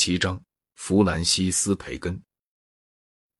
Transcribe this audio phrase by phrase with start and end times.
[0.00, 0.42] 七章：
[0.76, 2.18] 弗兰西斯·培根。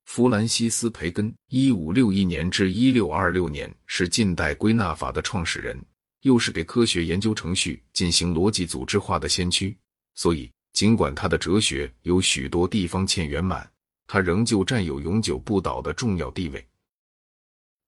[0.04, 5.82] 弗兰西斯·培根（一五六一年至一六二六年）是近代归纳法的创始人，
[6.20, 9.74] 又是给科学研究程序进行逻辑组织化的先驱。
[10.14, 13.66] 所以，尽管他的哲学有许多地方欠圆满，
[14.06, 16.62] 他仍旧占有永久不倒的重要地位。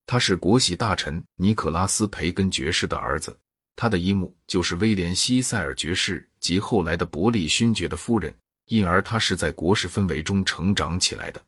[0.07, 3.39] 他是国玺大臣尼可拉斯·培根爵士的儿子。
[3.77, 8.35] 他的姨母就是威廉·西塞尔爵士及后来的伯利勋爵的夫人，
[8.73, 11.45] 因而他是在国事氛围中成长起来的。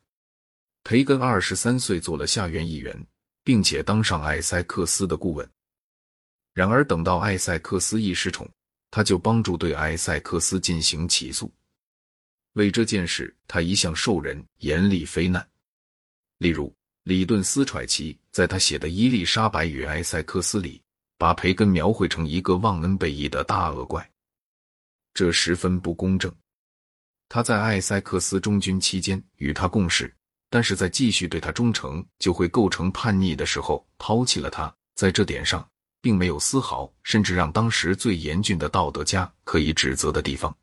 [0.83, 2.95] 培根二十三岁做了下院议员，
[3.43, 5.49] 并且当上艾塞克斯的顾问。
[6.53, 8.47] 然而，等到艾塞克斯一失宠，
[8.91, 11.51] 他就帮助对艾塞克斯进行起诉。
[12.53, 15.49] 为这件事，他一向受人严厉非难。
[16.37, 16.71] 例如，
[17.05, 20.79] 里顿斯揣奇在他写的《伊丽莎白与艾塞克斯》里。
[21.17, 24.11] 把培根描绘成一个忘恩背义的大恶怪，
[25.15, 26.31] 这十分不公正。
[27.35, 30.15] 他在艾塞克斯中军期间与他共事，
[30.49, 34.73] 但是在继续对他忠诚就会构成叛逆的时候抛弃了他。
[34.95, 35.69] 在这点上，
[36.01, 40.57] 并没有丝毫甚至让当时最严峻的道德家可以指责的地方。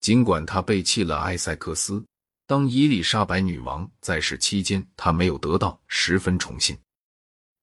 [0.00, 2.04] 尽管他背弃了艾塞克斯，
[2.48, 6.76] 当伊丽莎白女王在世期间，他没有得到十分宠信。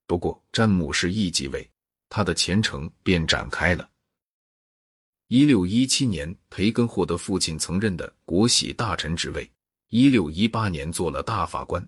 [0.08, 1.70] 不过，詹姆士一继位，
[2.08, 3.90] 他的前程便展开了。
[5.34, 9.44] 一六一七年，培根获得父亲曾任的国玺大臣职位；
[9.90, 11.84] 一六一八年做了大法官。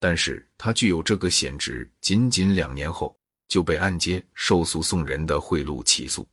[0.00, 3.14] 但是他具有这个显职，仅仅两年后
[3.46, 6.26] 就被按揭受诉讼人的贿赂起诉。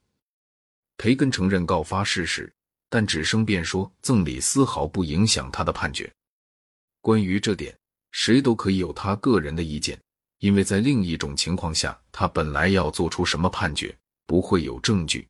[0.95, 2.49] 培根承认告发事实，
[2.89, 6.09] 但只声辩说赠礼丝毫不影响他的判决。
[7.01, 7.77] 关于这点，
[8.13, 9.99] 谁都可以有他个人的意见。
[10.39, 13.94] 因为在另一种情况下，他本来要做出什么判决，
[14.25, 15.27] 不会有证据。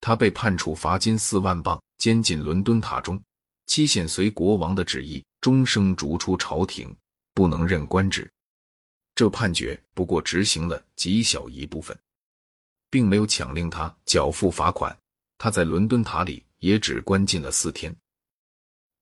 [0.00, 3.20] 他被判处罚金四万镑，监禁伦敦塔中，
[3.66, 6.94] 期限随国王的旨意，终生逐出朝廷，
[7.34, 8.30] 不能任官职。
[9.14, 11.98] 这判决不过执行了极小一部分，
[12.90, 14.96] 并没有强令他缴付罚款。
[15.38, 17.94] 他在伦敦塔里也只关禁了四天，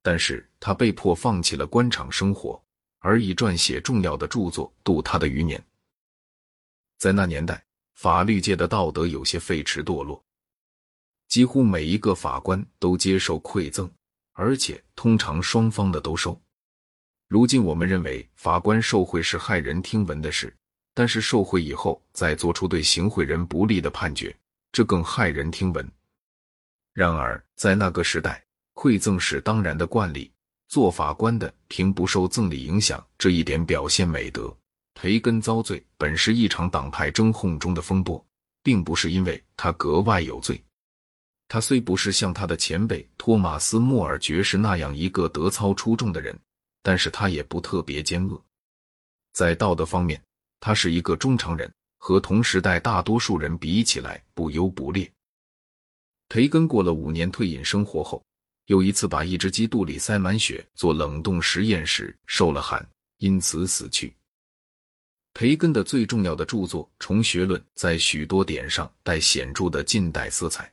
[0.03, 2.61] 但是他被迫放弃了官场生活。
[3.07, 5.63] 而以撰写重要的著作度他的余年。
[6.97, 7.63] 在那年代，
[7.93, 10.24] 法律界的道德有些废弛堕落，
[11.29, 13.91] 几乎每一个法官都接受馈赠，
[14.33, 16.41] 而且通常双方的都收。
[17.29, 20.55] 如今我们认为法官受贿是骇人听闻的事，
[20.93, 24.35] 但是受贿以后再做出对行贿人不利的判决，
[24.71, 25.91] 这更骇人听闻。
[26.93, 30.31] 然而在那个时代，馈赠是当然的惯例。
[30.67, 34.55] 做法官的凭不受赠礼影响这一点表现美德。
[34.95, 38.25] 培根遭罪本是一场党派争讧中的风波，
[38.63, 40.61] 并不是因为他格外有罪。
[41.49, 46.39] 他虽不是像他的前辈托马斯·莫尔爵士那样一个德操出众的人，
[46.83, 48.43] 但是他也不特别奸恶。
[49.33, 50.21] 在道德方面，
[50.61, 55.11] 他是一个中常人，和同时代大多数人比起来不优不劣。
[56.29, 58.25] 培根过了五年退隐生活后。
[58.67, 62.83] 有一次，把一只鸡肚里塞满血做冷冻实验时受了寒，
[63.19, 64.17] 因此死去。
[65.35, 70.73] 培根的最重要的著作《虫学论》在许多点上带显著的近代色彩。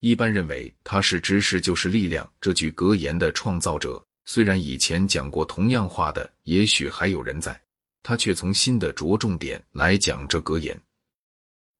[0.00, 4.04] 一般认为他是“知识就是力量”这句格言的创造者。
[4.24, 7.60] 虽然以前讲过同样话的也许还有人在，
[8.02, 10.78] 他却从新的着重点来讲这格言。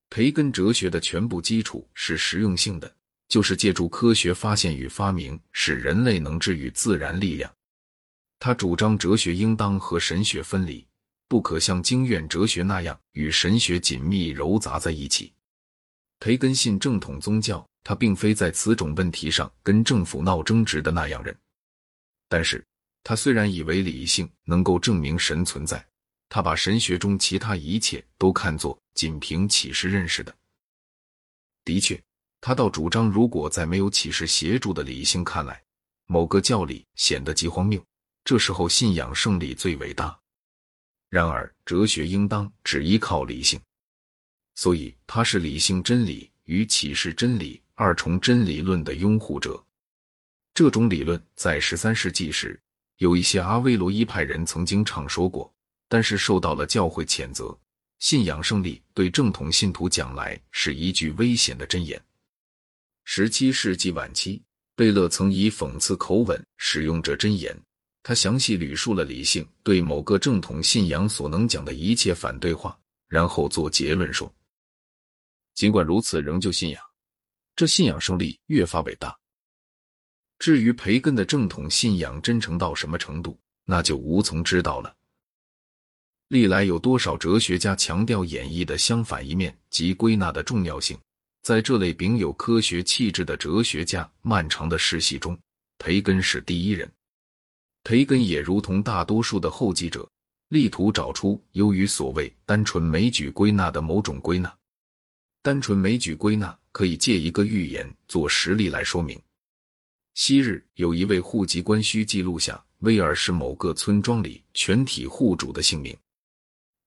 [0.09, 2.95] 培根哲学的全部基础是实用性的。
[3.29, 7.49] 就是借助科学发现与发明，使人类能治愈自然力量。
[8.41, 10.85] 他主张哲学应当和神学分离，
[11.29, 15.33] 不可像经院哲学那样与神学紧密揉杂在一起。
[16.19, 21.37] 培根信正统宗教，他并非在此种问题上跟政府闹争执的那样人。
[22.29, 22.65] 但是
[23.03, 25.85] 他虽然以为理性能够证明神存在，
[26.29, 30.35] 他把神学中其他一切都看作仅凭启示认识的。
[31.65, 32.01] 的确。
[32.43, 35.63] 他倒主张，如果在没有启示协助的理性看来，
[36.07, 37.85] 某个教理显得极荒谬，
[38.25, 40.19] 这时候信仰胜利最伟大。
[41.11, 43.61] 然而，哲学应当只依靠理性，
[44.55, 49.59] 所以它是理性真理与启示真理二重真理论的拥护者。
[50.53, 52.61] 这种理论在十三世纪时，
[52.99, 55.51] 有一些阿威罗伊派人曾经唱说过，
[55.89, 57.59] 但是受到了教会谴责。
[57.99, 61.99] 信仰胜利对正统信徒讲来是一句危险的箴言。
[63.05, 64.43] 十七世纪晚期，
[64.77, 67.59] 贝勒曾以讽刺口吻使用这箴言。
[68.03, 72.79] 他详细捋述了理性对某个正统信仰所能讲的一切反对话，
[73.09, 74.31] 然后做结论说：
[75.55, 76.83] 尽管如此，仍旧信仰，
[77.61, 79.15] 这信仰胜利越发伟大。
[80.39, 84.97] 至于培根的正统信仰真诚到什么程度，那就无从知道了。
[86.29, 90.99] 历来有多少哲学家强调演绎的相反一面及归纳的重要性？
[91.43, 95.39] 在这类秉有科学气质的哲学家漫长的世系中，
[95.77, 96.91] 培根是第一人。
[97.85, 100.11] 培根也如同大多数的后继者，
[100.49, 104.51] 力图找出由于所谓单纯枚举归纳的某种归纳。
[105.43, 109.21] 单纯枚举归纳可以借一个寓言做实例来说明。
[110.15, 115.97] 昔日有一位户籍官需记录下威尔士某个村庄里全体户主的姓名。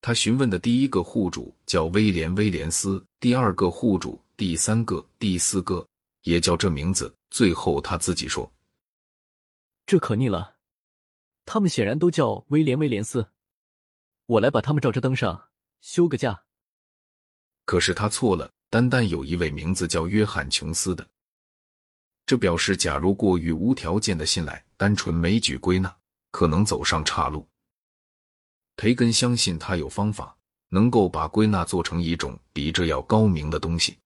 [0.02, 5.88] 他询问的第一个户主叫威廉·威廉斯，第二个户主、第三个、第四个
[6.24, 7.16] 也叫这名字。
[7.32, 8.52] 最后他自己说
[9.88, 10.58] ：“这可逆了，
[11.46, 13.30] 他们显然都叫威廉·威廉斯。
[14.26, 15.50] 我来把他们照着登上，
[15.82, 16.44] 休个假。”
[17.66, 21.08] 可是他错了，单单有一位名字叫约翰·琼斯的。
[22.26, 25.94] 这表示，假如过于无条件的信赖，单纯枚举归纳，
[26.32, 27.48] 可能走上岔路。
[28.76, 30.36] 培根相信他有方法
[30.70, 33.98] 能够把归纳做成一种比这要高明的东西。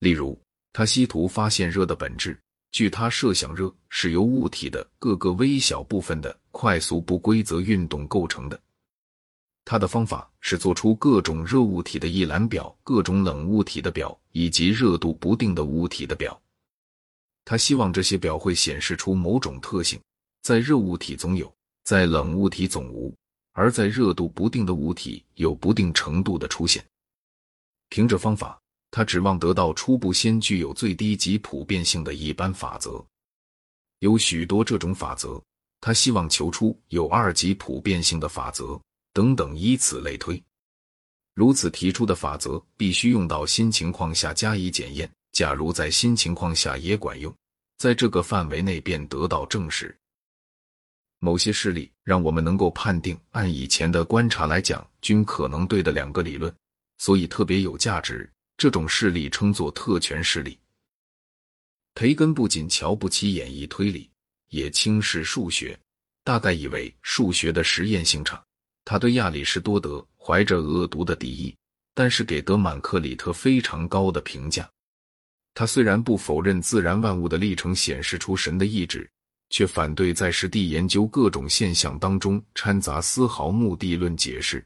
[0.00, 0.38] 例如，
[0.72, 2.38] 他希图发现热的本质。
[2.72, 8.60] 据他设想，热是由物体的各个微小部分的快速不规则运动构成的。
[9.66, 16.40] 他的方法是做出各种热物体的一览表、各种冷物体的表以及热度不定的物体的表。
[17.44, 20.00] 他希望这些表会显示出某种特性：
[20.42, 21.52] 在热物体总有，
[21.82, 23.12] 在冷物体总无。
[23.58, 26.84] 而在热度不定的物体有不定程度的出现。
[27.88, 28.60] 凭着方法，
[28.90, 33.02] 他指望得到初步先具有最低级普遍性的一般法则。
[34.00, 35.42] 有许多这种法则，
[35.80, 38.78] 他希望求出有二级普遍性的法则
[39.16, 40.44] 等等，以此类推。
[41.32, 45.10] 如此提出的法则必须用到新情况下加以检验。
[45.32, 47.34] 假如在新情况下也管用，
[47.78, 49.96] 在这个范围内便得到证实。
[51.18, 56.54] 某些事例让我们能够判定，按以前的观察来讲，均可能对的两个理论，
[56.98, 58.30] 所以特别有价值。
[58.58, 60.58] 这种事例称作特权事例。
[61.94, 64.10] 培根不仅瞧不起演绎推理，
[64.50, 65.78] 也轻视数学，
[66.22, 68.45] 大概以为数学的实验性差。
[68.86, 71.54] 他对亚里士多德怀着恶毒的敌意，
[71.92, 74.66] 但是给德满克里特非常高的评价。
[75.52, 79.06] 他虽然不否认自然万物的历程显示出神的意志。
[79.50, 84.64] 却反对在实地研究各种现象当中掺杂丝毫目的论解释。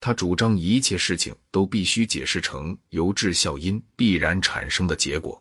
[0.00, 5.40] 他主张一切事情都必须解释成由致效因必然产生的结果。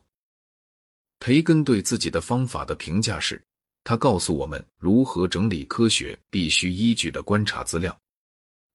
[1.20, 3.42] 培根对自己的方法的评价是：
[3.84, 7.98] 他告诉我们如何整理科学必须依据的观察资料。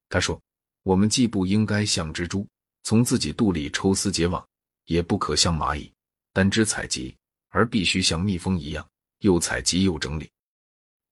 [0.08, 0.40] 他说
[0.84, 2.46] ：“我们既不应该像蜘蛛
[2.82, 4.46] 从自己肚里抽丝结网，
[4.86, 5.92] 也不可像蚂蚁
[6.32, 7.16] 单只采集，
[7.48, 8.86] 而必须像蜜蜂一样。”
[9.20, 10.30] 又采集又整理，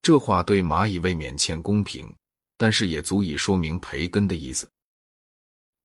[0.03, 2.15] 这话对蚂蚁未免欠公平，
[2.59, 4.69] 但是也足以说明培根的意思。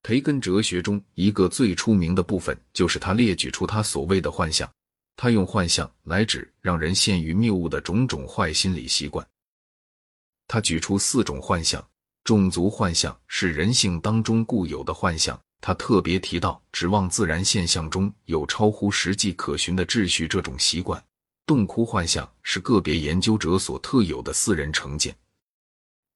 [0.03, 4.69] 培根哲学中一个最出名的部分，就是他列举出他所谓的幻象。
[5.21, 9.27] 他用幻象来指让人陷于谬误的种种坏心理习惯。
[10.47, 11.85] 他举出四种幻象：
[12.23, 15.37] 种族幻象是人性当中固有的幻象。
[15.59, 21.03] 他特别提到指望自然现象中有超乎实际可循的秩序这种习惯。
[21.45, 25.13] 洞窟幻象是个别研究者所特有的私人成见，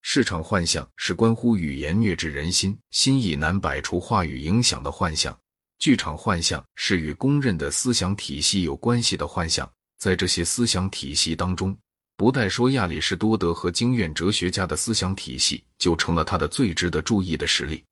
[0.01, 5.37] 市场幻象是关乎语言虐制人心、心意难摆除话语影响的幻象，
[5.79, 9.69] 剧场幻象是与公认的思想体系有关系的幻象。
[9.97, 11.77] 在这些思想体系当中，
[12.17, 17.83] 不带说亚里士多德和经验哲学家的思想体系，就成了他的最值得注意的实例。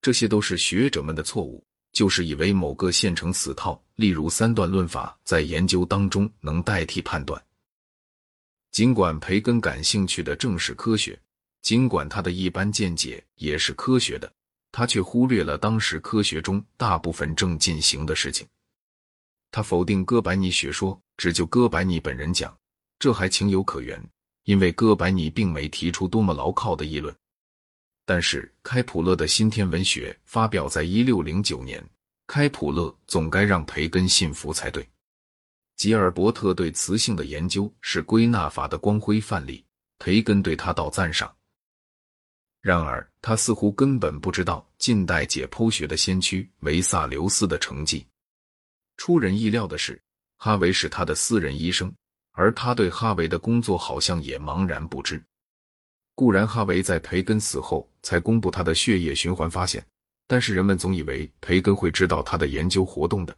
[0.00, 1.64] 这些都是学者们的错误。
[1.90, 7.42] 就是以为某个现成死套，例如三段论法，在研究当中能代替判断。
[8.70, 11.18] 尽管培根感兴趣的正是科学，
[11.62, 14.30] 尽管他的一般见解也是科学的，
[14.70, 18.46] 他却忽略了当时科学中大部分正进行的事情。
[19.50, 22.56] 他否定哥白尼学说，只就哥白尼本人讲，
[22.98, 24.02] 这还情有可原，
[24.44, 27.14] 因为哥白尼并没提出多么牢靠的议论。
[28.04, 31.82] 但是开普勒的新天文学发表在一六零九年，
[32.26, 34.86] 开普勒总该让培根信服才对。
[35.76, 39.64] 吉尔伯特对磁性的研究是归纳法的光辉范例，
[39.98, 41.34] 培根对他道赞赏。
[42.60, 48.06] 然而他似乎根本不知道近代解剖学的先驱维萨留斯的成绩。
[48.96, 50.00] 出人意料的是，
[50.38, 51.92] 哈维是他的私人医生，
[52.32, 55.22] 而他对哈维的工作好像也茫然不知。
[56.14, 59.86] 固然，哈维在培根死后才公布他的血液循环发现，
[60.26, 63.36] 但是人们总以为培根会知道他的研究活动的。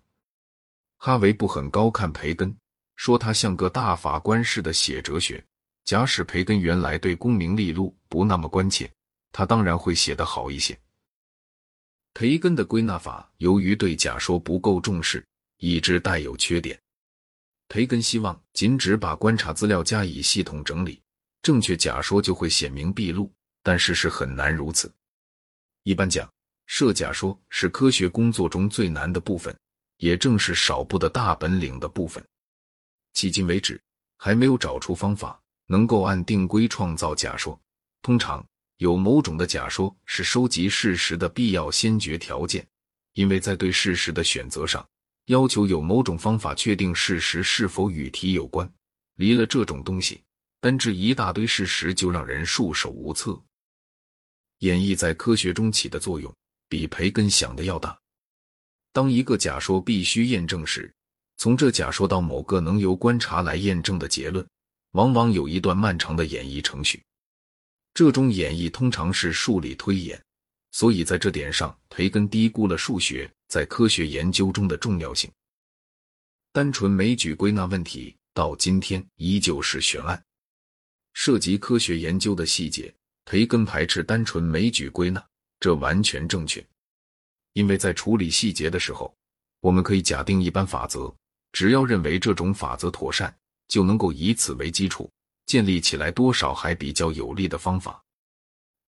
[0.97, 2.57] 哈维不很高看培根，
[2.97, 5.45] 说他像个大法官似的写哲学。
[5.85, 8.91] 假使培根原来对功名利禄不那么关切，
[9.33, 10.79] 他当然会写得好一些。
[12.15, 15.25] 培根的归纳法由于对假说不够重视，
[15.59, 16.79] 以致带有缺点。
[17.69, 21.01] 培根希望仅只把观察资料加以系统整理，
[21.41, 23.33] 正确假说就会显明毕露，
[23.63, 24.93] 但事实很难如此。
[25.85, 26.29] 一般讲，
[26.67, 29.57] 设假说是科学工作中最难的部分，
[29.99, 32.25] 也正是少部的大本领的部分。
[33.15, 33.81] 迄今为止，
[34.19, 37.59] 还没有找出方法能够按定规创造假说。
[38.03, 38.45] 通常，
[38.81, 42.67] 有某种的假说是收集事实的必要先决条件，
[43.13, 44.89] 因为在对事实的选择上，
[45.27, 48.67] 要求有某种方法确定事实是否与题有关。
[49.17, 50.23] 离了这种东西，
[50.63, 53.39] 单治一大堆事实就让人束手无策。
[54.61, 56.35] 演绎在科学中起的作用，
[56.67, 57.99] 比培根想的要大。
[58.95, 60.91] 当一个假说必须验证时，
[61.37, 64.49] 从这假说到某个能由观察来验证的结论，
[64.93, 67.03] 往往有一段漫长的演绎程序。
[67.93, 70.23] 这种演绎通常是数理推演，
[70.73, 75.31] 所以在这点上，培根低估了数学在科学研究中的重要性。
[76.53, 80.21] 单纯枚举归纳问题到今天依旧是悬案，
[81.13, 82.93] 涉及科学研究的细节，
[83.25, 85.25] 培根排斥单纯枚举归纳，
[85.59, 86.65] 这完全正确，
[87.53, 89.15] 因为在处理细节的时候，
[89.61, 91.13] 我们可以假定一般法则。
[91.53, 95.11] 只要认为这种法则妥善，就能够以此为基础
[95.51, 98.01] 建立起来多少还比较有利的方法。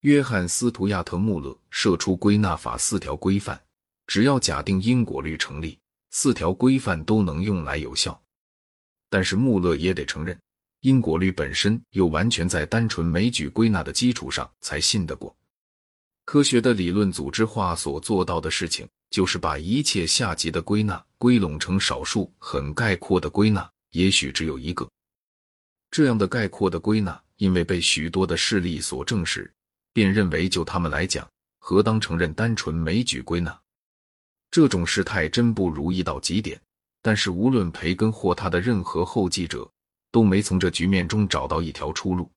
[0.03, 3.61] 约翰·斯图亚特·穆勒设出归纳法四条规范，
[4.07, 5.77] 只要假定因果律成立，
[6.11, 8.23] 四条规范都能用来有效。
[9.11, 10.39] 但是穆勒也得承认，
[10.83, 15.35] 因果律本身又完全在单纯枚举归纳的基础上才信得过。
[16.25, 18.89] 科学的理论组织化所做到的事情。
[19.11, 24.89] 就是把一切下级的归纳归拢成少数很概括的归纳，也许只有一个
[25.93, 29.53] 这样的概括的归纳，因为被许多的事例所证实，
[29.93, 33.61] 便认为就他们来讲，何当承认单纯枚举归纳？
[34.51, 36.59] 这种事态真不如意到极点。
[37.03, 39.71] 但是无论培根或他的任何后继者，
[40.11, 42.33] 都没从这局面中找到一条出路。